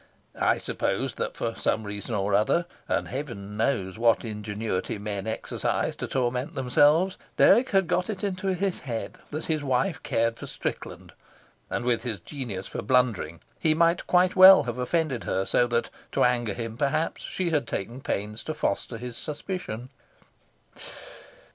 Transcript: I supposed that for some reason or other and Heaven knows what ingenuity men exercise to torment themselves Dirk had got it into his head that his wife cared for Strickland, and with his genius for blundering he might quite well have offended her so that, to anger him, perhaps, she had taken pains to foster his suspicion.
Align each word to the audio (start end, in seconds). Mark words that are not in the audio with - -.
I 0.33 0.57
supposed 0.57 1.17
that 1.17 1.37
for 1.37 1.53
some 1.55 1.83
reason 1.83 2.15
or 2.15 2.33
other 2.33 2.65
and 2.89 3.07
Heaven 3.07 3.55
knows 3.55 3.99
what 3.99 4.25
ingenuity 4.25 4.97
men 4.97 5.27
exercise 5.27 5.95
to 5.97 6.07
torment 6.07 6.55
themselves 6.55 7.19
Dirk 7.37 7.69
had 7.69 7.85
got 7.85 8.09
it 8.09 8.23
into 8.23 8.47
his 8.55 8.79
head 8.79 9.19
that 9.29 9.45
his 9.45 9.63
wife 9.63 10.01
cared 10.01 10.37
for 10.39 10.47
Strickland, 10.47 11.13
and 11.69 11.85
with 11.85 12.01
his 12.01 12.19
genius 12.19 12.65
for 12.65 12.81
blundering 12.81 13.41
he 13.59 13.75
might 13.75 14.07
quite 14.07 14.35
well 14.35 14.63
have 14.63 14.79
offended 14.79 15.25
her 15.25 15.45
so 15.45 15.67
that, 15.67 15.91
to 16.13 16.23
anger 16.23 16.55
him, 16.55 16.77
perhaps, 16.77 17.21
she 17.21 17.51
had 17.51 17.67
taken 17.67 18.01
pains 18.01 18.43
to 18.45 18.55
foster 18.55 18.97
his 18.97 19.15
suspicion. 19.15 19.89